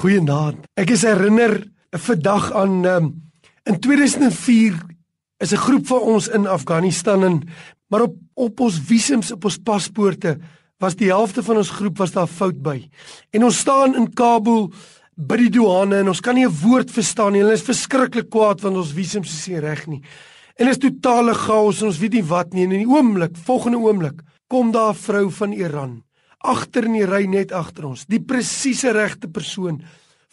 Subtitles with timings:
[0.00, 0.62] Goeienaand.
[0.80, 1.58] Ek is herinner
[1.92, 3.08] vandag aan um,
[3.68, 4.78] in 2004
[5.44, 7.36] is 'n groep van ons in Afghanistan en
[7.92, 10.38] maar op op ons visums op ons paspoorte
[10.80, 12.88] was die helfte van ons groep was daar fout by.
[13.30, 14.72] En ons staan in Kabul
[15.16, 17.42] by die douane en ons kan nie 'n woord verstaan nie.
[17.42, 20.02] Hulle is verskriklik kwaad want ons visums is nie reg nie.
[20.56, 22.64] En is totale chaos en ons weet nie wat nie.
[22.64, 26.02] En in die oomblik, volgende oomblik, kom daar 'n vrou van Iran
[26.40, 29.80] agter in die ry net agter ons, die presiese regte persoon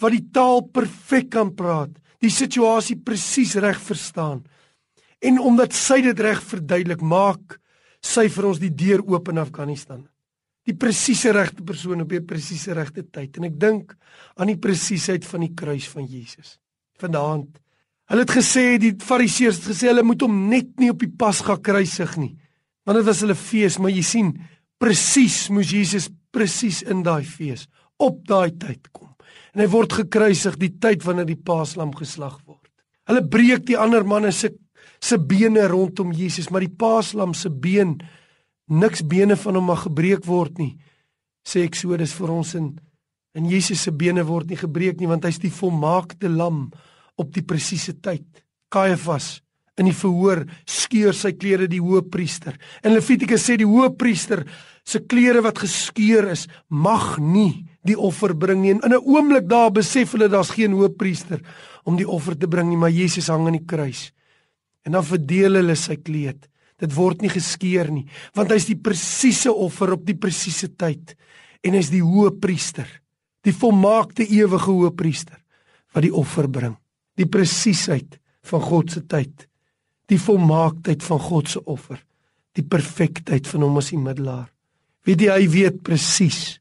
[0.02, 4.44] wat die taal perfek kan praat, die situasie presies reg verstaan.
[5.22, 7.58] En omdat sy dit reg verduidelik, maak
[8.02, 10.04] sy vir ons die deur oop in Afghanistan.
[10.68, 13.96] Die presiese regte persoon op die presiese regte tyd en ek dink
[14.38, 16.58] aan die presisheid van die kruis van Jesus.
[17.02, 17.58] Vanaand
[18.08, 21.58] Hulle het gesê die Fariseërs het gesê hulle moet hom net nie op die Pasga
[21.60, 22.38] kruisig nie.
[22.88, 24.30] Want dit was hulle fees, maar jy sien,
[24.82, 27.66] presies moes Jesus presies in daai fees
[27.98, 29.10] op daai tyd kom.
[29.56, 32.70] En hy word gekruisig die tyd wanneer die paaslam geslag word.
[33.10, 34.54] Hulle breek die ander manne se
[35.02, 38.00] se bene rondom Jesus, maar die paaslam se been
[38.68, 40.74] niks bene van hom mag gebreek word nie.
[41.46, 42.72] Sê Eksodus vir ons in
[43.38, 46.72] en Jesus se bene word nie gebreek nie want hy's die volmaakte lam
[47.22, 48.26] op die presiese tyd.
[48.74, 49.44] Kajafas
[49.78, 52.58] in die verhoor skeur sy klere die hoëpriester.
[52.84, 54.44] En Levitikus sê die hoëpriester
[54.88, 58.74] se klere wat geskeur is, mag nie die offer bring nie.
[58.74, 61.42] En in 'n oomblik daar besef hulle daar's geen hoëpriester
[61.86, 64.12] om die offer te bring nie, maar Jesus hang aan die kruis.
[64.84, 66.48] En dan verdeel hulle sy kleed.
[66.80, 71.16] Dit word nie geskeur nie, want hy's die presiese offer op die presiese tyd
[71.64, 72.88] en hy's die hoëpriester,
[73.44, 75.38] die volmaakte ewige hoëpriester
[75.94, 76.78] wat die offer bring.
[77.18, 79.48] Die presisheid van God se tyd
[80.08, 82.00] die volmaaktheid van God se offer,
[82.56, 84.48] die perfektheid van hom as die middelaar.
[85.08, 86.60] Weet jy hy weet presies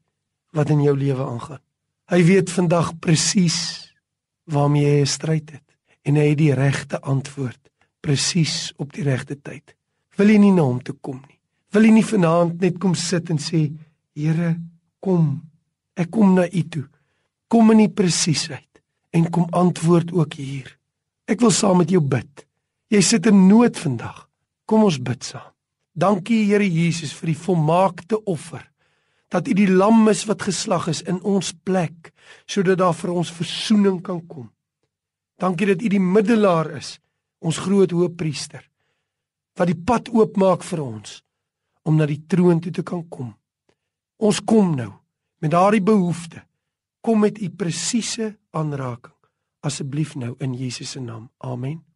[0.55, 1.63] wat in jou lewe aangaan.
[2.07, 3.57] Hy weet vandag presies
[4.47, 5.67] waarmee jy 'n stryd het
[6.03, 7.59] en hy het die regte antwoord
[8.01, 9.75] presies op die regte tyd.
[10.15, 11.39] Wil jy nie na hom toe kom nie?
[11.75, 13.67] Wil jy nie vanaand net kom sit en sê
[14.17, 14.55] Here,
[14.99, 15.43] kom.
[15.93, 16.87] Ek kom na U toe.
[17.47, 18.81] Kom in die presiesheid
[19.13, 20.71] en kom antwoord ook hier.
[21.29, 22.46] Ek wil saam met jou bid.
[22.87, 24.25] Jy sit in nood vandag.
[24.67, 25.53] Kom ons bid saam.
[25.97, 28.61] Dankie Here Jesus vir die volmaakte offer.
[29.33, 32.13] Dat U die lam is wat geslag is in ons plek
[32.47, 34.51] sodat daar vir ons verzoening kan kom.
[35.41, 36.97] Dankie dat U die middelaar is,
[37.39, 38.63] ons groot hoëpriester
[39.57, 41.15] wat die pad oopmaak vir ons
[41.89, 43.31] om na die troon toe te kan kom.
[44.21, 44.91] Ons kom nou
[45.41, 46.43] met daardie behoefte.
[47.01, 49.17] Kom met U presiese aanraking
[49.67, 51.29] asseblief nou in Jesus se naam.
[51.37, 51.86] Amen.